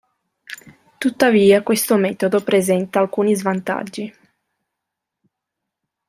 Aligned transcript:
Tuttavia 0.97 1.61
questo 1.61 1.95
metodo 1.95 2.41
presenta 2.41 2.99
alcuni 2.99 3.35
svantaggi. 3.35 4.11